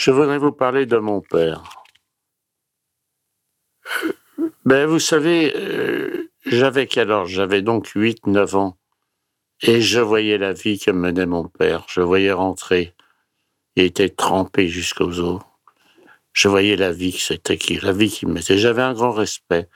Je 0.00 0.10
voudrais 0.10 0.38
vous 0.38 0.50
parler 0.52 0.86
de 0.86 0.96
mon 0.96 1.20
père. 1.20 1.62
Ben, 4.64 4.86
vous 4.86 4.98
savez, 4.98 5.52
euh, 5.54 6.30
j'avais 6.46 6.86
quel 6.86 7.10
âge? 7.12 7.28
J'avais 7.28 7.60
donc 7.60 7.86
8, 7.88 8.26
9 8.26 8.54
ans. 8.56 8.78
Et 9.60 9.82
je 9.82 10.00
voyais 10.00 10.38
la 10.38 10.54
vie 10.54 10.78
que 10.78 10.90
menait 10.90 11.26
mon 11.26 11.48
père. 11.48 11.84
Je 11.90 12.00
voyais 12.00 12.32
rentrer. 12.32 12.94
Il 13.76 13.84
était 13.84 14.08
trempé 14.08 14.68
jusqu'aux 14.68 15.18
os. 15.20 15.42
Je 16.32 16.48
voyais 16.48 16.76
la 16.76 16.92
vie 16.92 17.12
que 17.12 17.20
c'était, 17.20 17.58
qui- 17.58 17.78
la 17.78 17.92
vie 17.92 18.08
qu'il 18.08 18.28
mettait. 18.28 18.56
J'avais 18.56 18.80
un 18.80 18.94
grand 18.94 19.12
respect. 19.12 19.68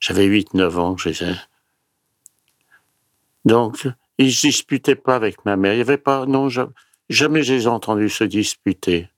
J'avais 0.00 0.24
8, 0.24 0.54
9 0.54 0.78
ans, 0.78 0.96
je 0.96 1.12
sais. 1.12 1.34
Donc, 3.44 3.86
il 4.16 4.32
se 4.34 4.46
disputait 4.46 4.94
pas 4.94 5.16
avec 5.16 5.44
ma 5.44 5.56
mère. 5.58 5.74
Il 5.74 5.78
y 5.78 5.82
avait 5.82 5.98
pas, 5.98 6.24
non, 6.24 6.48
ja- 6.48 6.70
jamais 7.10 7.42
je 7.42 7.52
les 7.52 7.64
ai 7.64 7.66
entendus 7.66 8.08
se 8.08 8.24
disputer. 8.24 9.10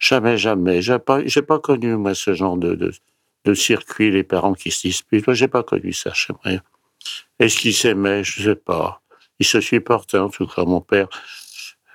Jamais, 0.00 0.38
jamais. 0.38 0.82
J'ai 0.82 0.98
pas, 0.98 1.20
j'ai 1.26 1.42
pas 1.42 1.60
connu, 1.60 1.94
moi, 1.96 2.14
ce 2.14 2.34
genre 2.34 2.56
de, 2.56 2.74
de, 2.74 2.92
de 3.44 3.54
circuit, 3.54 4.10
les 4.10 4.24
parents 4.24 4.54
qui 4.54 4.70
se 4.70 4.88
disputent. 4.88 5.26
Moi, 5.26 5.34
j'ai 5.34 5.48
pas 5.48 5.62
connu 5.62 5.92
ça 5.92 6.12
chez 6.14 6.32
moi. 6.32 6.60
Est-ce 7.38 7.58
qu'ils 7.58 7.74
s'aimaient? 7.74 8.24
Je 8.24 8.42
sais 8.42 8.56
pas. 8.56 9.02
Ils 9.38 9.46
se 9.46 9.60
supportaient, 9.60 10.18
en 10.18 10.30
tout 10.30 10.46
cas, 10.46 10.64
mon 10.64 10.80
père. 10.80 11.08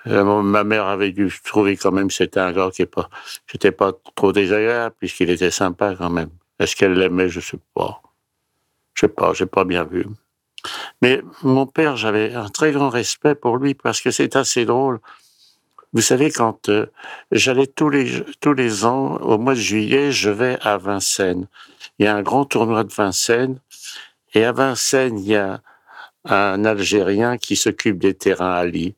Euh, 0.06 0.22
ma 0.42 0.62
mère 0.62 0.86
avait 0.86 1.10
dû 1.10 1.32
trouver 1.44 1.76
quand 1.76 1.90
même 1.90 2.10
c'était 2.10 2.38
un 2.38 2.52
gars 2.52 2.70
qui 2.72 2.82
est 2.82 2.86
pas, 2.86 3.08
pas 3.76 3.92
trop 4.14 4.32
désagréable, 4.32 4.94
puisqu'il 4.98 5.30
était 5.30 5.50
sympa 5.50 5.96
quand 5.96 6.10
même. 6.10 6.30
Est-ce 6.60 6.76
qu'elle 6.76 6.94
l'aimait? 6.94 7.28
Je 7.28 7.40
sais 7.40 7.58
pas. 7.74 8.02
Je 8.94 9.00
sais 9.00 9.08
pas, 9.08 9.32
j'ai 9.34 9.46
pas 9.46 9.64
bien 9.64 9.84
vu. 9.84 10.06
Mais 11.02 11.22
mon 11.42 11.66
père, 11.66 11.96
j'avais 11.96 12.34
un 12.34 12.48
très 12.48 12.70
grand 12.70 12.88
respect 12.88 13.34
pour 13.34 13.56
lui 13.56 13.74
parce 13.74 14.00
que 14.00 14.12
c'est 14.12 14.36
assez 14.36 14.64
drôle. 14.64 15.00
Vous 15.96 16.02
savez, 16.02 16.30
quand 16.30 16.68
euh, 16.68 16.84
j'allais 17.32 17.66
tous 17.66 17.88
les, 17.88 18.22
tous 18.42 18.52
les 18.52 18.84
ans, 18.84 19.16
au 19.16 19.38
mois 19.38 19.54
de 19.54 19.60
juillet, 19.60 20.12
je 20.12 20.28
vais 20.28 20.58
à 20.60 20.76
Vincennes. 20.76 21.48
Il 21.98 22.04
y 22.04 22.06
a 22.06 22.14
un 22.14 22.20
grand 22.20 22.44
tournoi 22.44 22.84
de 22.84 22.92
Vincennes. 22.92 23.60
Et 24.34 24.44
à 24.44 24.52
Vincennes, 24.52 25.18
il 25.18 25.28
y 25.28 25.36
a 25.36 25.62
un 26.26 26.66
Algérien 26.66 27.38
qui 27.38 27.56
s'occupe 27.56 27.96
des 27.98 28.12
terrains 28.12 28.62
Lille. 28.66 28.92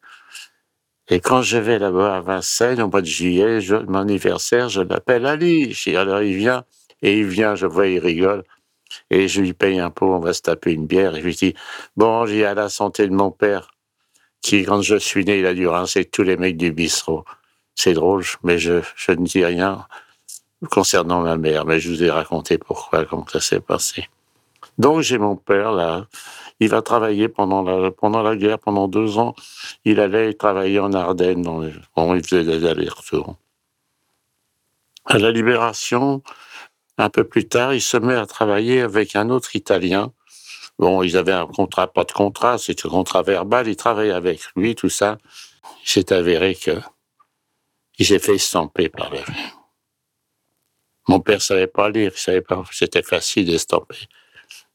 Et 1.06 1.20
quand 1.20 1.40
je 1.42 1.58
vais 1.58 1.78
là-bas 1.78 2.16
à 2.16 2.20
Vincennes, 2.20 2.82
au 2.82 2.88
mois 2.88 3.00
de 3.00 3.06
juillet, 3.06 3.60
je- 3.60 3.76
mon 3.76 4.00
anniversaire, 4.00 4.68
je 4.68 4.80
l'appelle 4.80 5.24
Ali. 5.24 5.80
Alors 5.94 6.22
il 6.22 6.36
vient, 6.36 6.64
et 7.02 7.20
il 7.20 7.26
vient, 7.28 7.54
je 7.54 7.66
vois, 7.66 7.86
il 7.86 8.00
rigole. 8.00 8.42
Et 9.10 9.28
je 9.28 9.40
lui 9.40 9.52
paye 9.54 9.78
un 9.78 9.90
pot, 9.90 10.12
on 10.14 10.18
va 10.18 10.32
se 10.32 10.42
taper 10.42 10.72
une 10.72 10.86
bière. 10.88 11.14
Et 11.14 11.20
je 11.20 11.26
lui 11.26 11.36
dis, 11.36 11.54
bon, 11.96 12.26
j'ai 12.26 12.44
à 12.44 12.54
la 12.54 12.68
santé 12.68 13.06
de 13.06 13.14
mon 13.14 13.30
père, 13.30 13.70
qui, 14.40 14.64
quand 14.64 14.82
je 14.82 14.96
suis 14.96 15.24
né, 15.24 15.38
il 15.40 15.46
a 15.46 15.54
dû 15.54 15.66
rincer 15.66 16.04
tous 16.04 16.22
les 16.22 16.36
mecs 16.36 16.56
du 16.56 16.72
bistrot. 16.72 17.24
C'est 17.74 17.94
drôle, 17.94 18.24
mais 18.42 18.58
je, 18.58 18.80
ne 19.08 19.24
dis 19.24 19.44
rien 19.44 19.86
concernant 20.70 21.22
ma 21.22 21.36
mère, 21.36 21.64
mais 21.64 21.78
je 21.78 21.88
vous 21.90 22.02
ai 22.02 22.10
raconté 22.10 22.58
pourquoi, 22.58 23.04
comment 23.04 23.26
ça 23.28 23.40
s'est 23.40 23.60
passé. 23.60 24.08
Donc 24.78 25.00
j'ai 25.02 25.18
mon 25.18 25.36
père 25.36 25.72
là, 25.72 26.06
il 26.60 26.68
va 26.68 26.82
travailler 26.82 27.28
pendant 27.28 27.62
la, 27.62 27.90
pendant 27.90 28.22
la 28.22 28.36
guerre, 28.36 28.58
pendant 28.58 28.88
deux 28.88 29.18
ans, 29.18 29.34
il 29.84 30.00
allait 30.00 30.34
travailler 30.34 30.80
en 30.80 30.92
Ardennes, 30.92 31.42
dans 31.42 31.60
les, 31.60 31.72
bon, 31.94 32.14
il 32.14 32.26
faisait 32.26 32.44
des 32.44 32.66
allers-retours. 32.66 33.36
À 35.04 35.18
la 35.18 35.30
Libération, 35.30 36.22
un 36.98 37.10
peu 37.10 37.24
plus 37.24 37.48
tard, 37.48 37.74
il 37.74 37.80
se 37.80 37.96
met 37.96 38.14
à 38.14 38.26
travailler 38.26 38.80
avec 38.80 39.14
un 39.16 39.30
autre 39.30 39.54
Italien. 39.54 40.12
Bon, 40.78 41.02
ils 41.02 41.16
avaient 41.16 41.32
un 41.32 41.46
contrat, 41.46 41.92
pas 41.92 42.04
de 42.04 42.12
contrat, 42.12 42.56
c'était 42.58 42.86
un 42.86 42.90
contrat 42.90 43.22
verbal, 43.22 43.66
il 43.66 43.76
travaillait 43.76 44.12
avec 44.12 44.40
lui, 44.54 44.74
tout 44.74 44.88
ça. 44.88 45.18
Il 45.82 45.88
s'est 45.88 46.12
avéré 46.12 46.54
que 46.54 46.80
s'est 47.98 48.18
fait 48.20 48.36
estamper 48.36 48.88
par 48.88 49.10
le... 49.10 49.18
Mon 51.08 51.20
père 51.20 51.42
savait 51.42 51.66
pas 51.66 51.88
lire, 51.88 52.12
il 52.14 52.18
savait 52.18 52.42
pas, 52.42 52.62
c'était 52.70 53.02
facile 53.02 53.46
d'estamper. 53.46 54.08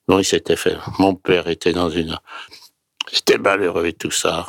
Donc 0.08 0.22
il 0.22 0.26
s'était 0.26 0.58
fait. 0.58 0.78
Mon 1.00 1.16
père 1.16 1.48
était 1.48 1.72
dans 1.72 1.90
une, 1.90 2.20
c'était 3.12 3.38
malheureux 3.38 3.86
et 3.86 3.94
tout 3.94 4.12
ça. 4.12 4.46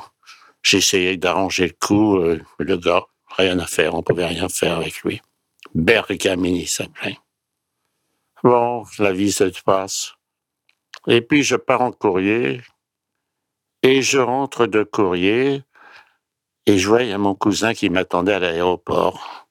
J'essayais 0.62 1.16
d'arranger 1.16 1.68
le 1.68 1.86
coup, 1.86 2.16
euh, 2.16 2.40
le 2.58 2.76
gars, 2.78 3.04
rien 3.36 3.58
à 3.58 3.66
faire, 3.66 3.94
on 3.94 4.02
pouvait 4.02 4.26
rien 4.26 4.48
faire 4.48 4.78
avec 4.78 5.02
lui. 5.02 5.20
Bergamini 5.74 6.66
s'appelait. 6.66 7.18
Bon, 8.42 8.84
la 8.98 9.12
vie 9.12 9.30
se 9.30 9.44
passe. 9.62 10.14
Et 11.06 11.20
puis 11.20 11.42
je 11.42 11.56
pars 11.56 11.82
en 11.82 11.92
courrier 11.92 12.62
et 13.82 14.02
je 14.02 14.18
rentre 14.18 14.66
de 14.66 14.82
courrier 14.82 15.62
et 16.66 16.78
je 16.78 16.88
vois, 16.88 17.02
il 17.02 17.10
y 17.10 17.12
a 17.12 17.18
mon 17.18 17.34
cousin 17.34 17.74
qui 17.74 17.90
m'attendait 17.90 18.32
à 18.32 18.38
l'aéroport. 18.38 19.46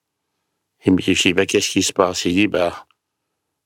Il 0.84 0.94
me 0.94 0.98
dit, 1.00 1.32
bah, 1.32 1.46
qu'est-ce 1.46 1.70
qui 1.70 1.82
se 1.82 1.92
passe? 1.92 2.24
Il 2.24 2.34
dit, 2.34 2.48
bah, 2.48 2.86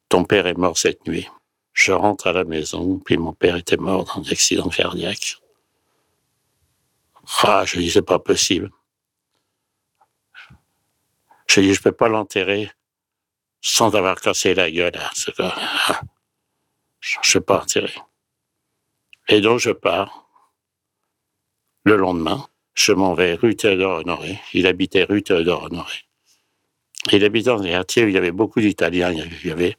ton 0.09 0.25
père 0.25 0.47
est 0.47 0.59
mort 0.59 0.77
cette 0.77 1.07
nuit. 1.07 1.29
Je 1.73 1.93
rentre 1.93 2.27
à 2.27 2.33
la 2.33 2.45
maison, 2.45 2.99
puis 2.99 3.17
mon 3.17 3.33
père 3.33 3.57
était 3.57 3.77
mort 3.77 4.05
dans 4.05 4.21
un 4.21 4.31
accident 4.31 4.69
cardiaque. 4.69 5.37
Ah, 7.43 7.65
je 7.65 7.79
dis, 7.79 7.91
c'est 7.91 8.03
pas 8.03 8.19
possible. 8.19 8.71
Je 11.47 11.61
dis, 11.61 11.73
je 11.73 11.81
peux 11.81 11.93
pas 11.93 12.09
l'enterrer 12.09 12.71
sans 13.61 13.95
avoir 13.95 14.21
cassé 14.21 14.55
la 14.55 14.71
gueule 14.71 14.97
à 14.97 15.11
ce 15.15 15.31
gars. 15.31 15.55
Ah, 15.57 16.03
Je 17.01 17.39
enterrer. 17.39 17.95
Et 19.29 19.41
donc, 19.41 19.61
je 19.61 19.71
pars. 19.71 20.29
Le 21.85 21.97
lendemain, 21.97 22.49
je 22.75 22.93
m'en 22.93 23.15
vais 23.15 23.35
rue 23.35 23.57
Théodore-Honoré. 23.57 24.39
Il 24.53 24.67
habitait 24.67 25.05
rue 25.05 25.23
Théodore-Honoré. 25.23 26.05
Il 27.13 27.25
habitait 27.25 27.51
dans 27.51 27.63
un 27.63 27.69
quartier 27.69 28.05
où 28.05 28.09
il 28.09 28.15
y 28.15 28.19
avait 28.19 28.33
beaucoup 28.33 28.61
d'Italiens. 28.61 29.13
Il 29.13 29.19
y 29.47 29.51
avait- 29.51 29.77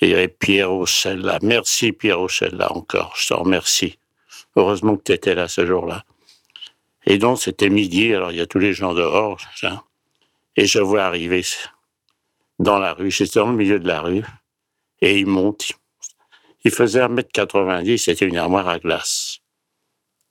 il 0.00 0.08
y 0.08 0.14
avait, 0.14 0.28
Piero. 0.28 0.86
Merci 1.42 1.92
Piero 1.92 2.28
Sella 2.28 2.72
encore. 2.72 3.14
Je 3.16 3.28
te 3.28 3.34
remercie. 3.34 3.98
Heureusement 4.56 4.96
que 4.96 5.02
tu 5.04 5.12
étais 5.12 5.34
là 5.34 5.48
ce 5.48 5.66
jour-là. 5.66 6.04
Et 7.06 7.18
donc, 7.18 7.38
c'était 7.40 7.68
midi. 7.68 8.12
Alors, 8.14 8.32
il 8.32 8.38
y 8.38 8.40
a 8.40 8.46
tous 8.46 8.58
les 8.58 8.72
gens 8.72 8.94
dehors. 8.94 9.38
Et 10.56 10.66
je 10.66 10.78
vois 10.78 11.04
arriver 11.04 11.44
dans 12.58 12.78
la 12.78 12.94
rue. 12.94 13.10
J'étais 13.10 13.38
dans 13.40 13.50
le 13.50 13.56
milieu 13.56 13.78
de 13.78 13.86
la 13.86 14.00
rue. 14.00 14.24
Et 15.00 15.18
il 15.18 15.26
monte. 15.26 15.72
Il 16.64 16.70
faisait 16.70 17.00
1m90. 17.00 17.98
C'était 17.98 18.26
une 18.26 18.36
armoire 18.36 18.68
à 18.68 18.78
glace. 18.78 19.38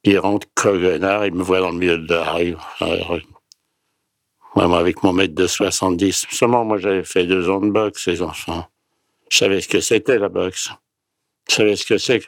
Il 0.03 0.19
rentre 0.19 0.47
coguenard. 0.55 1.25
Il 1.25 1.33
me 1.33 1.44
voit 1.44 1.59
dans 1.59 1.71
le 1.71 1.77
milieu 1.77 1.97
de 1.97 2.13
la 2.13 2.31
rue. 2.31 2.55
Moi, 4.55 4.77
avec 4.77 5.03
mon 5.03 5.13
mètre 5.13 5.35
de 5.35 5.47
70. 5.47 6.27
Seulement, 6.29 6.66
moi, 6.66 6.77
j'avais 6.77 7.03
fait 7.03 7.25
deux 7.25 7.49
ans 7.49 7.61
de 7.61 7.69
boxe, 7.69 8.07
les 8.07 8.21
enfants. 8.21 8.67
Je 9.29 9.38
savais 9.38 9.61
ce 9.61 9.67
que 9.67 9.79
c'était, 9.79 10.19
la 10.19 10.29
boxe. 10.29 10.69
Je 11.49 11.55
savais 11.55 11.75
ce 11.75 11.85
que 11.85 11.97
c'est 11.97 12.21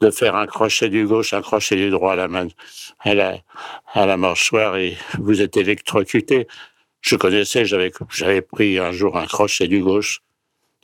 de 0.00 0.10
faire 0.10 0.36
un 0.36 0.46
crochet 0.46 0.88
du 0.88 1.06
gauche, 1.06 1.32
un 1.32 1.42
crochet 1.42 1.76
du 1.76 1.90
droit 1.90 2.12
à 2.12 2.16
la 2.16 2.28
main, 2.28 2.46
à 3.00 3.14
la, 3.14 3.38
à 3.92 4.06
la 4.06 4.16
mâchoire 4.16 4.76
et 4.76 4.96
vous 5.18 5.42
êtes 5.42 5.56
électrocuté. 5.56 6.46
Je 7.00 7.16
connaissais, 7.16 7.64
j'avais, 7.64 7.90
j'avais 8.10 8.40
pris 8.40 8.78
un 8.78 8.92
jour 8.92 9.18
un 9.18 9.26
crochet 9.26 9.66
du 9.66 9.82
gauche 9.82 10.22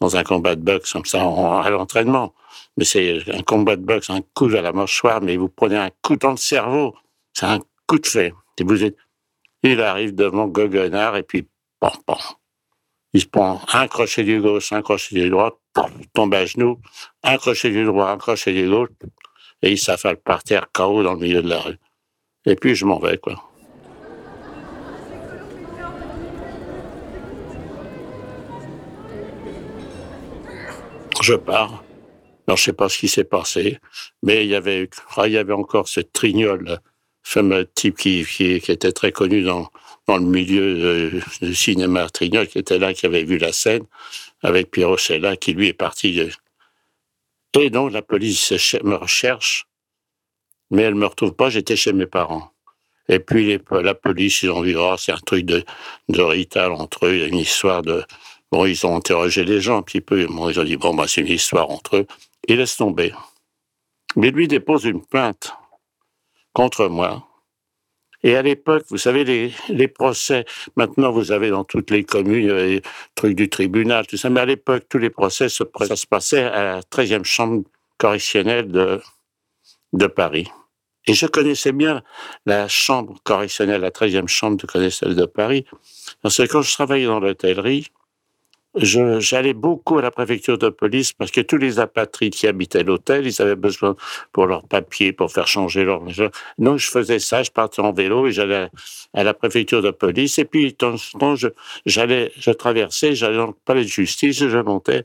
dans 0.01 0.17
un 0.17 0.25
combat 0.25 0.57
de 0.57 0.63
boxe, 0.63 0.93
comme 0.93 1.05
ça, 1.05 1.25
en- 1.25 1.61
à 1.61 1.71
l'entraînement. 1.71 2.35
Mais 2.77 2.85
c'est 2.85 3.23
un 3.33 3.43
combat 3.43 3.77
de 3.77 3.85
boxe, 3.85 4.11
un 4.11 4.23
coup 4.35 4.47
à 4.57 4.61
la 4.63 4.73
mâchoire, 4.73 5.21
mais 5.21 5.37
vous 5.37 5.49
prenez 5.49 5.77
un 5.77 5.91
coup 6.03 6.17
dans 6.17 6.31
le 6.33 6.37
cerveau. 6.37 6.95
C'est 7.35 7.47
un 7.47 7.61
coup 7.87 7.99
de 7.99 8.07
fait. 8.07 8.33
Et 8.59 8.65
vous 8.65 8.83
êtes, 8.85 8.97
il 9.63 9.81
arrive 9.81 10.15
devant 10.15 10.47
Goguenard 10.49 11.17
et 11.17 11.23
puis, 11.23 11.47
pam, 11.81 11.93
pam. 12.07 12.17
Il 13.13 13.21
se 13.21 13.27
prend 13.27 13.61
un 13.73 13.89
crochet 13.89 14.23
du 14.25 14.41
gauche, 14.41 14.73
un 14.73 14.83
crochet 14.83 15.15
du 15.17 15.29
droit, 15.31 15.61
pam, 15.75 15.91
tombe 16.15 16.33
à 16.35 16.47
genoux, 16.47 16.79
un 17.23 17.37
crochet 17.39 17.71
du 17.71 17.85
droit, 17.85 18.09
un 18.11 18.19
crochet 18.19 18.53
du 18.53 18.69
gauche, 18.69 18.91
et 19.63 19.73
il 19.73 19.79
s'affale 19.79 20.17
par 20.17 20.43
terre, 20.45 20.69
KO 20.73 21.03
dans 21.03 21.15
le 21.15 21.19
milieu 21.21 21.43
de 21.43 21.49
la 21.49 21.61
rue. 21.61 21.79
Et 22.47 22.55
puis 22.57 22.75
je 22.75 22.85
m'en 22.87 22.99
vais, 23.01 23.19
quoi. 23.19 23.50
Je 31.31 31.37
pars. 31.37 31.85
Alors, 32.49 32.57
je 32.57 32.65
sais 32.65 32.73
pas 32.73 32.89
ce 32.89 32.99
qui 32.99 33.07
s'est 33.07 33.23
passé, 33.23 33.79
mais 34.25 34.45
il 34.45 34.51
y 34.51 34.57
avait, 34.57 34.91
ah, 35.15 35.29
il 35.29 35.35
y 35.35 35.39
avait 35.39 35.53
encore 35.53 35.87
cette 35.87 36.13
trignole, 36.13 36.81
fameux 37.23 37.71
type 37.73 37.97
qui, 37.97 38.27
était 38.67 38.91
très 38.91 39.13
connu 39.13 39.45
dans, 39.45 39.71
dans 40.09 40.17
le 40.17 40.25
milieu 40.25 41.21
du 41.41 41.55
cinéma, 41.55 42.11
Trignol, 42.11 42.49
qui 42.49 42.59
était 42.59 42.81
là, 42.81 42.93
qui 42.95 43.07
avait 43.07 43.23
vu 43.23 43.39
la 43.39 43.53
scène, 43.53 43.85
avec 44.43 44.73
Pierre 44.73 44.89
Rochella, 44.89 45.37
qui 45.37 45.53
lui 45.53 45.69
est 45.69 45.73
parti. 45.73 46.21
Et 47.57 47.71
donc, 47.71 47.93
la 47.93 48.03
police 48.03 48.51
me 48.83 48.97
recherche, 48.97 49.69
mais 50.73 50.83
elle 50.83 50.97
me 50.97 51.07
retrouve 51.07 51.35
pas, 51.35 51.49
j'étais 51.49 51.77
chez 51.77 51.93
mes 51.93 52.07
parents. 52.07 52.51
Et 53.09 53.21
puis, 53.21 53.61
la 53.71 53.95
police, 53.95 54.43
ils 54.43 54.51
ont 54.51 54.65
dit, 54.65 54.75
oh, 54.77 54.97
c'est 54.99 55.13
un 55.13 55.19
truc 55.25 55.45
de, 55.45 55.63
de 56.09 56.23
rital 56.23 56.73
entre 56.73 57.07
eux, 57.07 57.29
une 57.29 57.39
histoire 57.39 57.83
de, 57.83 58.03
Bon, 58.53 58.67
ils 58.67 58.85
ont 58.87 58.97
interrogé 58.97 59.45
les 59.45 59.61
gens 59.61 59.79
un 59.79 59.83
petit 59.83 60.01
peu. 60.01 60.27
Bon, 60.27 60.49
ils 60.49 60.59
ont 60.59 60.65
dit, 60.65 60.77
bon, 60.77 60.95
bah, 60.95 61.05
c'est 61.07 61.21
une 61.21 61.29
histoire 61.29 61.71
entre 61.71 61.99
eux. 61.99 62.07
Il 62.49 62.57
laisse 62.57 62.77
tomber. 62.77 63.13
Mais 64.17 64.31
lui 64.31 64.49
dépose 64.49 64.85
une 64.85 65.05
plainte 65.05 65.53
contre 66.53 66.89
moi. 66.89 67.27
Et 68.23 68.37
à 68.37 68.43
l'époque, 68.43 68.85
vous 68.91 68.99
savez, 68.99 69.53
les, 69.69 69.89
procès, 69.89 70.45
maintenant 70.77 71.11
vous 71.11 71.33
avez 71.33 71.49
dans 71.49 71.65
toutes 71.65 71.91
les 71.91 72.05
communes 72.05 72.53
les 72.53 72.83
trucs 73.15 73.35
du 73.35 73.49
tribunal, 73.49 74.07
tout 74.07 74.19
ça, 74.19 74.29
mais 74.29 74.41
à 74.41 74.45
l'époque, 74.45 74.85
tous 74.91 74.99
les 74.99 75.09
procès, 75.09 75.49
se, 75.49 75.65
ça 75.87 75.97
se 75.97 76.07
passait 76.07 76.43
à 76.43 76.63
la 76.63 76.81
13e 76.83 77.25
chambre 77.25 77.63
correctionnelle 77.97 78.71
de, 78.71 79.01
de 79.95 80.07
Paris. 80.07 80.49
Et 81.07 81.15
je 81.15 81.27
connaissais 81.27 81.73
bien 81.73 82.03
la 82.45 82.69
chambre 82.69 83.17
correctionnelle, 83.25 83.81
la 83.81 83.91
13e 83.91 84.29
chambre 84.29 84.59
de 84.59 84.67
correctionnelle 84.67 85.17
de 85.17 85.25
Paris, 85.25 85.65
parce 86.23 86.37
que 86.37 86.43
quand 86.43 86.61
je 86.61 86.73
travaillais 86.75 87.07
dans 87.07 87.21
l'hôtellerie, 87.21 87.87
j'allais 88.77 89.55
beaucoup 89.55 89.99
à 89.99 90.03
la 90.03 90.11
préfecture 90.11 90.59
de 90.59 90.69
police 90.69 91.13
parce 91.13 91.31
que 91.31 91.41
tous 91.41 91.57
les 91.57 91.79
apatrides 91.81 92.35
qui 92.35 92.47
habitaient 92.47 92.85
l'hôtel, 92.85 93.27
ils 93.27 93.43
avaient 93.43 93.57
besoin 93.57 93.97
pour 94.33 94.47
leurs 94.47 94.67
papiers, 94.67 95.13
pour 95.13 95.33
faire 95.33 95.49
changer 95.49 95.85
leur... 95.85 96.03
Donc, 96.59 96.79
je 96.79 96.91
faisais 96.91 97.19
ça, 97.19 97.43
je 97.43 97.51
partais 97.51 97.83
en 97.83 97.93
vélo 97.93 98.27
et 98.27 98.33
j'allais 98.33 98.69
à 99.15 99.25
la 99.25 99.35
préfecture 99.35 99.83
de 99.83 99.91
police. 99.91 100.39
Et 100.39 100.45
puis, 100.45 100.73
de 100.73 100.77
temps 100.77 100.95
en 101.15 101.19
temps, 101.19 101.35
j'allais, 101.87 102.33
je 102.37 102.51
traversais, 102.51 103.15
j'allais 103.15 103.37
dans 103.37 103.49
le 103.49 103.55
palais 103.65 103.83
de 103.83 103.89
justice 103.89 104.41
et 104.41 104.49
je 104.49 104.59
montais 104.59 105.05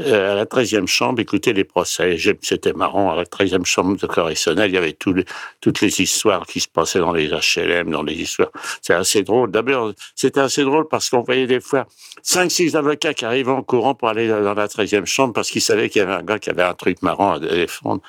à 0.00 0.34
la 0.34 0.44
13e 0.44 0.86
chambre, 0.86 1.20
écouter 1.20 1.52
les 1.52 1.64
procès. 1.64 2.16
C'était 2.42 2.72
marrant, 2.72 3.12
à 3.12 3.16
la 3.16 3.24
13e 3.24 3.64
chambre 3.64 3.96
de 3.96 4.06
correctionnelle, 4.06 4.70
il 4.70 4.74
y 4.74 4.78
avait 4.78 4.92
toutes 4.94 5.80
les 5.80 6.00
histoires 6.00 6.46
qui 6.46 6.60
se 6.60 6.68
passaient 6.68 7.00
dans 7.00 7.12
les 7.12 7.28
HLM, 7.28 7.90
dans 7.90 8.02
les 8.02 8.14
histoires. 8.14 8.50
C'est 8.82 8.94
assez 8.94 9.22
drôle. 9.22 9.50
D'abord, 9.50 9.92
c'était 10.14 10.40
assez 10.40 10.62
drôle 10.62 10.88
parce 10.88 11.10
qu'on 11.10 11.20
voyait 11.20 11.46
des 11.46 11.60
fois 11.60 11.86
cinq, 12.22 12.50
six 12.50 12.76
avocats 12.76 13.14
qui 13.14 13.24
arrivaient 13.24 13.50
en 13.50 13.62
courant 13.62 13.94
pour 13.94 14.08
aller 14.08 14.28
dans 14.28 14.54
la 14.54 14.66
13e 14.66 15.06
chambre 15.06 15.32
parce 15.32 15.50
qu'ils 15.50 15.62
savaient 15.62 15.88
qu'il 15.88 16.00
y 16.00 16.02
avait 16.02 16.14
un 16.14 16.22
gars 16.22 16.38
qui 16.38 16.50
avait 16.50 16.62
un 16.62 16.74
truc 16.74 17.02
marrant 17.02 17.32
à 17.32 17.38
défendre. 17.38 18.02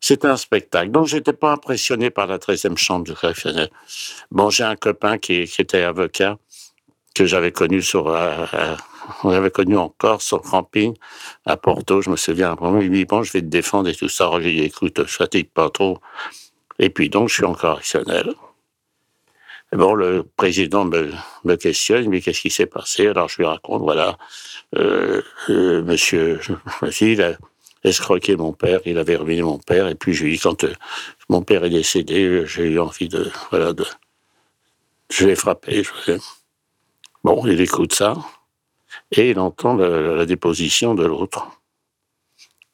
C'était 0.00 0.28
un 0.28 0.36
spectacle. 0.36 0.90
Donc, 0.90 1.06
j'étais 1.06 1.32
pas 1.32 1.52
impressionné 1.52 2.10
par 2.10 2.26
la 2.26 2.38
13e 2.38 2.76
chambre 2.76 3.06
de 3.06 3.12
correctionnelle. 3.12 3.70
Bon, 4.30 4.50
j'ai 4.50 4.64
un 4.64 4.76
copain 4.76 5.18
qui, 5.18 5.44
qui 5.44 5.62
était 5.62 5.82
avocat 5.82 6.38
que 7.14 7.24
j'avais 7.24 7.50
connu 7.50 7.80
sur, 7.80 8.08
euh, 8.08 8.44
euh, 8.54 8.76
on 9.24 9.30
avait 9.30 9.50
connu 9.50 9.76
en 9.76 9.88
Corse, 9.88 10.32
au 10.32 10.38
camping, 10.38 10.94
à 11.44 11.56
Porto, 11.56 12.02
je 12.02 12.10
me 12.10 12.16
souviens. 12.16 12.56
Il 12.60 12.66
me 12.68 12.88
dit, 12.88 13.04
bon, 13.04 13.22
je 13.22 13.32
vais 13.32 13.40
te 13.40 13.46
défendre 13.46 13.88
et 13.88 13.94
tout 13.94 14.08
ça. 14.08 14.30
J'ai 14.40 14.52
dit, 14.52 14.62
écoute, 14.62 15.00
je 15.06 15.12
fatigue 15.12 15.50
pas 15.50 15.70
trop. 15.70 15.98
Et 16.78 16.90
puis 16.90 17.08
donc, 17.08 17.28
je 17.28 17.34
suis 17.34 17.44
en 17.44 17.54
correctionnel. 17.54 18.34
bon, 19.72 19.94
le 19.94 20.24
président 20.36 20.84
me, 20.84 21.56
questionne, 21.56 22.04
il 22.04 22.10
me 22.10 22.16
dit, 22.16 22.22
qu'est-ce 22.22 22.42
qui 22.42 22.50
s'est 22.50 22.66
passé? 22.66 23.08
Alors, 23.08 23.28
je 23.28 23.38
lui 23.38 23.46
raconte, 23.46 23.82
voilà, 23.82 24.18
euh, 24.76 25.22
euh, 25.48 25.82
monsieur, 25.82 26.40
il 27.00 27.22
a 27.22 27.36
escroqué 27.84 28.36
mon 28.36 28.52
père, 28.52 28.80
il 28.84 28.98
avait 28.98 29.16
ruiné 29.16 29.42
mon 29.42 29.58
père. 29.58 29.88
Et 29.88 29.94
puis, 29.94 30.12
je 30.14 30.24
lui 30.24 30.32
dis, 30.32 30.38
quand 30.40 30.64
euh, 30.64 30.72
mon 31.28 31.42
père 31.42 31.64
est 31.64 31.70
décédé, 31.70 32.44
j'ai 32.46 32.64
eu 32.64 32.78
envie 32.80 33.08
de, 33.08 33.30
voilà, 33.50 33.72
de, 33.72 33.84
je 35.10 35.26
l'ai 35.26 35.36
frappé. 35.36 35.82
Je... 35.82 36.18
Bon, 37.24 37.46
il 37.46 37.60
écoute 37.60 37.94
ça 37.94 38.14
et 39.12 39.30
il 39.30 39.38
entend 39.38 39.74
la, 39.74 40.26
déposition 40.26 40.94
de 40.94 41.04
l'autre. 41.04 41.48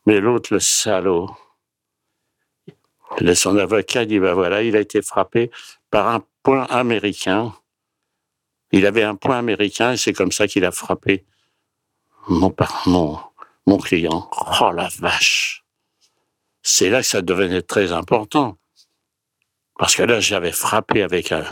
Mais 0.06 0.20
l'autre, 0.20 0.52
le 0.52 0.60
salaud, 0.60 1.30
son 3.34 3.56
avocat 3.56 4.04
dit, 4.04 4.18
ben 4.18 4.34
voilà, 4.34 4.62
il 4.62 4.76
a 4.76 4.80
été 4.80 5.02
frappé 5.02 5.50
par 5.90 6.08
un 6.08 6.24
point 6.42 6.64
américain. 6.64 7.54
Il 8.72 8.86
avait 8.86 9.02
un 9.02 9.14
point 9.14 9.38
américain 9.38 9.92
et 9.92 9.96
c'est 9.96 10.12
comme 10.12 10.32
ça 10.32 10.48
qu'il 10.48 10.64
a 10.64 10.72
frappé 10.72 11.24
mon, 12.28 12.54
mon, 12.86 13.18
mon 13.66 13.78
client. 13.78 14.30
Oh 14.60 14.70
la 14.72 14.88
vache! 14.98 15.64
C'est 16.62 16.90
là 16.90 17.00
que 17.00 17.06
ça 17.06 17.22
devenait 17.22 17.62
très 17.62 17.92
important. 17.92 18.56
Parce 19.78 19.96
que 19.96 20.02
là, 20.02 20.20
j'avais 20.20 20.52
frappé 20.52 21.02
avec 21.02 21.32
un, 21.32 21.44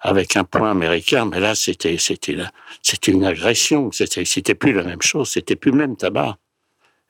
avec 0.00 0.36
un 0.36 0.44
point 0.44 0.70
américain, 0.70 1.26
mais 1.26 1.40
là, 1.40 1.54
c'était, 1.54 1.96
c'était, 1.98 2.36
c'était 2.82 3.12
une 3.12 3.24
agression. 3.24 3.90
C'était, 3.92 4.24
c'était 4.24 4.54
plus 4.54 4.72
la 4.72 4.82
même 4.82 5.02
chose. 5.02 5.30
C'était 5.30 5.56
plus 5.56 5.70
le 5.70 5.78
même 5.78 5.96
tabac. 5.96 6.36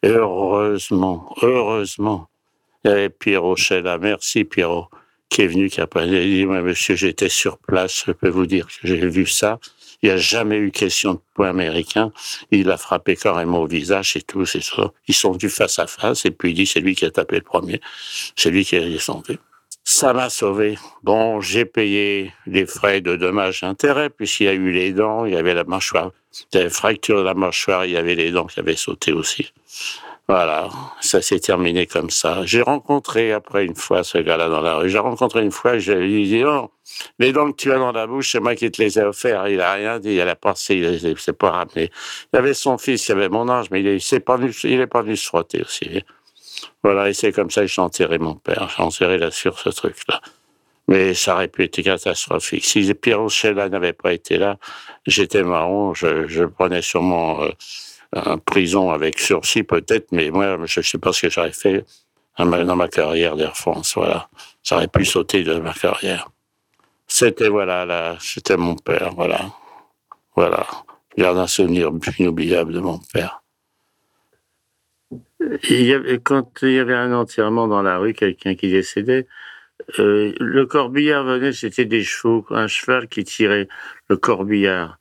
heureusement, 0.03 1.35
heureusement, 1.43 2.29
il 2.85 2.91
y 2.91 2.95
avait 2.95 3.09
Pierrot 3.09 3.57
là. 3.71 3.99
Merci, 3.99 4.45
Pierrot, 4.45 4.89
qui 5.29 5.43
est 5.43 5.47
venu, 5.47 5.69
qui 5.69 5.81
a 5.81 5.87
dit, 5.87 6.47
monsieur, 6.47 6.95
j'étais 6.95 7.29
sur 7.29 7.59
place. 7.59 8.05
Je 8.07 8.13
peux 8.13 8.29
vous 8.29 8.47
dire 8.47 8.67
que 8.67 8.87
j'ai 8.87 9.09
vu 9.09 9.27
ça. 9.27 9.59
Il 10.01 10.09
n'y 10.09 10.13
a 10.13 10.17
jamais 10.17 10.59
eu 10.59 10.71
question 10.71 11.15
de 11.15 11.21
point 11.35 11.49
américain. 11.49 12.13
Il 12.53 12.71
a 12.71 12.77
frappé 12.77 13.17
carrément 13.17 13.63
au 13.63 13.67
visage 13.67 14.17
et 14.17 14.23
tout, 14.23 14.47
c'est 14.47 14.63
ça. 14.63 14.93
Ils 15.09 15.15
sont 15.15 15.33
venus 15.33 15.53
face 15.53 15.79
à 15.81 15.89
face 15.89 16.25
et 16.25 16.31
puis 16.31 16.51
il 16.51 16.55
dit, 16.55 16.67
c'est 16.67 16.81
lui 16.81 16.95
qui 16.95 17.05
a 17.05 17.11
tapé 17.11 17.37
le 17.37 17.43
premier. 17.43 17.81
C'est 18.37 18.51
lui 18.51 18.65
qui 18.65 18.77
est 18.77 18.89
descendu. 18.89 19.39
Ça 19.91 20.13
m'a 20.13 20.29
sauvé. 20.29 20.77
Bon, 21.03 21.41
j'ai 21.41 21.65
payé 21.65 22.35
les 22.47 22.67
frais 22.67 23.01
de 23.01 23.17
dommages-intérêts, 23.17 24.11
puisqu'il 24.11 24.45
y 24.45 24.49
a 24.49 24.53
eu 24.53 24.71
les 24.71 24.93
dents, 24.93 25.25
il 25.25 25.33
y 25.33 25.37
avait 25.37 25.55
la 25.55 25.65
mâchoire, 25.65 26.11
il 26.53 26.61
y 26.61 26.69
fracture 26.69 27.21
de 27.21 27.23
la 27.23 27.33
mâchoire, 27.33 27.87
il 27.87 27.93
y 27.93 27.97
avait 27.97 28.15
les 28.15 28.31
dents 28.31 28.45
qui 28.45 28.61
avaient 28.61 28.77
sauté 28.77 29.15
aussi. 29.15 29.51
Voilà, 30.29 30.69
ça 31.01 31.23
s'est 31.23 31.41
terminé 31.41 31.87
comme 31.87 32.11
ça. 32.11 32.45
J'ai 32.45 32.61
rencontré 32.61 33.33
après 33.33 33.65
une 33.65 33.75
fois 33.75 34.05
ce 34.05 34.19
gars-là 34.19 34.51
dans 34.51 34.61
la 34.61 34.77
rue. 34.77 34.91
J'ai 34.91 34.99
rencontré 34.99 35.43
une 35.43 35.51
fois, 35.51 35.79
je 35.79 35.93
lui 35.93 36.23
ai 36.23 36.27
dit, 36.27 36.45
oh, 36.45 36.71
les 37.19 37.33
dents 37.33 37.51
que 37.51 37.57
tu 37.57 37.73
as 37.73 37.79
dans 37.79 37.93
la 37.93 38.07
bouche, 38.07 38.33
c'est 38.33 38.41
moi 38.41 38.55
qui 38.55 38.71
te 38.71 38.83
les 38.83 38.99
ai 38.99 39.05
offertes. 39.05 39.47
Il 39.49 39.63
a 39.63 39.73
rien 39.73 39.99
dit, 40.01 40.17
il 40.17 40.21
a 40.21 40.37
passé, 40.37 40.75
il 41.03 41.19
s'est 41.19 41.33
pas 41.33 41.51
ramené. 41.51 41.91
Il 42.35 42.39
avait 42.39 42.53
son 42.53 42.77
fils, 42.77 43.09
il 43.09 43.13
avait 43.13 43.31
mon 43.31 43.49
âge, 43.49 43.71
mais 43.71 43.81
il 43.81 43.87
est 43.87 44.21
pas 44.21 44.39
il 44.65 44.81
est 44.83 44.87
pas 44.87 45.01
venu 45.01 45.17
se 45.17 45.27
frotter 45.27 45.63
aussi. 45.63 46.05
Voilà, 46.83 47.09
et 47.09 47.15
c'est 47.15 47.33
comme 47.33 47.51
ça 47.51 47.63
que 47.63 47.67
j'ai 47.67 47.83
enterré 47.83 48.19
mon 48.19 48.35
père. 48.35 48.69
J'ai 48.77 48.83
enterré 48.83 49.19
là 49.19 49.31
sur 49.31 49.59
ce 49.59 49.69
truc-là. 49.71 50.21
Mais 50.87 51.13
ça 51.13 51.35
aurait 51.35 51.49
pu 51.49 51.65
être 51.65 51.83
catastrophique. 51.83 52.65
Si 52.65 52.95
Pierre 52.95 53.21
Rochella 53.21 53.69
n'avait 53.69 53.93
pas 53.93 54.13
été 54.13 54.39
là, 54.39 54.59
j'étais 55.07 55.43
marron, 55.43 55.93
je, 55.93 56.27
je 56.27 56.45
prenais 56.45 56.81
sûrement 56.81 57.43
euh, 57.43 57.51
un 58.13 58.39
prison 58.39 58.91
avec 58.91 59.19
sursis 59.19 59.65
peut-être, 59.65 60.13
mais 60.13 60.31
moi, 60.31 60.57
je 60.65 60.81
ne 60.81 60.85
sais 60.85 60.99
pas 60.99 61.13
ce 61.13 61.23
que 61.23 61.31
j'aurais 61.31 61.53
fait 61.53 61.85
dans 62.39 62.77
ma 62.77 62.89
carrière 62.89 63.37
d'Air 63.37 63.57
France. 63.57 63.95
Voilà, 63.97 64.29
ça 64.63 64.77
aurait 64.77 64.89
pu 64.89 65.05
sauter 65.05 65.43
de 65.43 65.55
ma 65.59 65.73
carrière. 65.73 66.31
C'était 67.07 67.49
voilà, 67.49 67.85
là, 67.85 68.17
c'était 68.21 68.57
mon 68.57 68.77
père. 68.77 69.13
Voilà, 69.15 69.51
voilà. 70.37 70.67
Je 71.17 71.23
garde 71.23 71.39
un 71.39 71.47
souvenir 71.47 71.91
inoubliable 72.19 72.73
de 72.73 72.81
mon 72.81 72.99
père. 73.13 73.43
Il 75.41 75.83
y 75.85 75.93
avait, 75.93 76.19
quand 76.19 76.63
il 76.63 76.73
y 76.73 76.79
avait 76.79 76.95
un 76.95 77.13
enterrement 77.13 77.69
dans 77.69 77.83
la 77.83 77.99
rue, 77.99 78.13
quelqu'un 78.13 78.55
qui 78.55 78.71
décédait, 78.71 79.27
euh, 79.99 80.35
le 80.41 80.67
corbillard 80.67 81.25
venait, 81.25 81.53
c'était 81.53 81.85
des 81.85 82.03
chevaux, 82.03 82.45
un 82.51 82.67
cheval 82.67 83.09
qui 83.09 83.25
tirait 83.25 83.69
le 84.09 84.17
corbillard. 84.17 84.99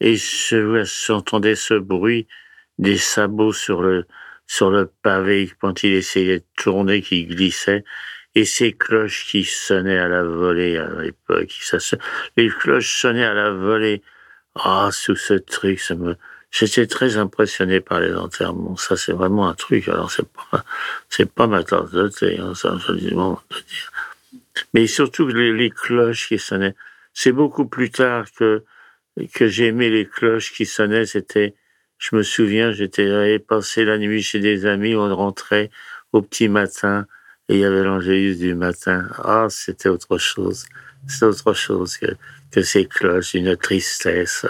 Et 0.00 0.16
s'entendait 0.16 1.54
ce 1.54 1.74
bruit 1.74 2.26
des 2.78 2.98
sabots 2.98 3.52
sur 3.52 3.82
le, 3.82 4.06
sur 4.46 4.70
le 4.70 4.86
pavé 5.02 5.50
quand 5.60 5.82
il 5.84 5.92
essayait 5.94 6.40
de 6.40 6.44
tourner, 6.56 7.02
qui 7.02 7.26
glissait, 7.26 7.84
et 8.34 8.44
ces 8.44 8.72
cloches 8.72 9.26
qui 9.26 9.44
sonnaient 9.44 9.98
à 9.98 10.08
la 10.08 10.24
volée 10.24 10.76
à 10.78 10.88
l'époque. 11.02 11.50
Les 12.36 12.48
cloches 12.48 13.00
sonnaient 13.00 13.24
à 13.24 13.34
la 13.34 13.50
volée. 13.50 14.02
Ah, 14.56 14.90
sous 14.92 15.16
ce 15.16 15.34
truc, 15.34 15.80
ça 15.80 15.94
me, 15.94 16.16
J'étais 16.54 16.86
très 16.86 17.16
impressionné 17.16 17.80
par 17.80 17.98
les 17.98 18.14
enterrements. 18.14 18.76
Ça, 18.76 18.96
c'est 18.96 19.12
vraiment 19.12 19.48
un 19.48 19.54
truc. 19.54 19.88
Alors, 19.88 20.12
c'est 20.12 20.28
pas, 20.28 20.64
c'est 21.08 21.28
pas 21.28 21.48
ma 21.48 21.64
tasse 21.64 21.90
de 21.90 22.06
thé, 22.06 22.38
hein, 22.38 22.54
ça. 22.54 22.78
Mais 24.72 24.86
surtout 24.86 25.26
les, 25.26 25.52
les 25.52 25.70
cloches 25.70 26.28
qui 26.28 26.38
sonnaient. 26.38 26.76
C'est 27.12 27.32
beaucoup 27.32 27.66
plus 27.66 27.90
tard 27.90 28.26
que, 28.38 28.62
que 29.34 29.48
j'aimais 29.48 29.90
les 29.90 30.06
cloches 30.06 30.52
qui 30.52 30.64
sonnaient. 30.64 31.06
C'était, 31.06 31.56
je 31.98 32.14
me 32.14 32.22
souviens, 32.22 32.70
j'étais 32.70 33.40
passé 33.40 33.84
la 33.84 33.98
nuit 33.98 34.22
chez 34.22 34.38
des 34.38 34.64
amis, 34.64 34.94
on 34.94 35.12
rentrait 35.12 35.70
au 36.12 36.22
petit 36.22 36.48
matin 36.48 37.08
et 37.48 37.54
il 37.54 37.60
y 37.62 37.64
avait 37.64 37.82
l'angélus 37.82 38.36
du 38.36 38.54
matin. 38.54 39.08
Ah, 39.18 39.48
c'était 39.50 39.88
autre 39.88 40.18
chose. 40.18 40.66
C'est 41.08 41.24
autre 41.24 41.52
chose 41.52 41.96
que, 41.96 42.14
que 42.52 42.62
ces 42.62 42.86
cloches, 42.86 43.34
une 43.34 43.56
tristesse 43.56 44.46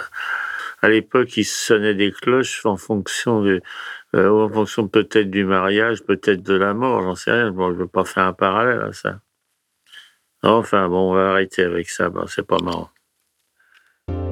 à 0.85 0.89
l'époque, 0.89 1.35
il 1.35 1.45
sonnait 1.45 1.95
des 1.95 2.11
cloches 2.11 2.63
en 2.63 2.77
fonction 2.77 3.41
de, 3.41 3.59
euh, 4.15 4.29
en 4.29 4.49
fonction 4.49 4.87
peut-être 4.87 5.31
du 5.31 5.43
mariage, 5.43 6.03
peut-être 6.03 6.43
de 6.43 6.53
la 6.53 6.75
mort, 6.75 7.01
j'en 7.01 7.15
sais 7.15 7.31
rien. 7.31 7.51
Bon, 7.51 7.69
je 7.69 7.73
ne 7.73 7.79
veux 7.79 7.87
pas 7.87 8.05
faire 8.05 8.25
un 8.25 8.33
parallèle 8.33 8.81
à 8.81 8.93
ça. 8.93 9.19
Enfin, 10.43 10.87
bon, 10.87 11.09
on 11.09 11.15
va 11.15 11.31
arrêter 11.31 11.63
avec 11.63 11.89
ça, 11.89 12.09
bon, 12.09 12.27
c'est 12.27 12.45
pas 12.45 12.59
marrant. 12.63 12.89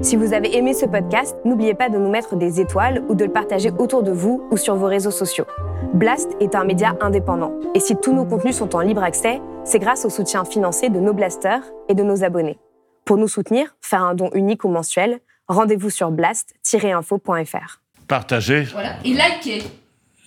Si 0.01 0.15
vous 0.15 0.33
avez 0.33 0.55
aimé 0.55 0.75
ce 0.75 0.85
podcast, 0.85 1.35
n'oubliez 1.43 1.73
pas 1.73 1.89
de 1.89 1.97
nous 1.97 2.11
mettre 2.11 2.35
des 2.35 2.61
étoiles 2.61 3.03
ou 3.09 3.15
de 3.15 3.25
le 3.25 3.31
partager 3.31 3.71
autour 3.79 4.03
de 4.03 4.11
vous 4.11 4.47
ou 4.51 4.57
sur 4.57 4.75
vos 4.75 4.85
réseaux 4.85 5.09
sociaux. 5.09 5.47
Blast 5.95 6.33
est 6.39 6.53
un 6.53 6.65
média 6.65 6.95
indépendant. 7.01 7.57
Et 7.73 7.79
si 7.79 7.95
tous 7.95 8.13
nos 8.13 8.25
contenus 8.25 8.57
sont 8.57 8.75
en 8.75 8.81
libre 8.81 9.01
accès, 9.01 9.41
c'est 9.63 9.79
grâce 9.79 10.05
au 10.05 10.11
soutien 10.11 10.45
financier 10.45 10.89
de 10.91 10.99
nos 10.99 11.13
blasters 11.13 11.63
et 11.89 11.95
de 11.95 12.03
nos 12.03 12.23
abonnés. 12.23 12.59
Pour 13.05 13.17
nous 13.17 13.27
soutenir, 13.27 13.75
faire 13.81 14.03
un 14.03 14.13
don 14.13 14.29
unique 14.35 14.63
ou 14.65 14.69
mensuel, 14.69 15.19
rendez-vous 15.47 15.89
sur 15.89 16.11
blast-info.fr. 16.11 17.81
Partagez. 18.07 18.63
Voilà. 18.63 18.97
Et 19.03 19.13
likez. 19.13 19.63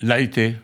Likez. 0.01 0.55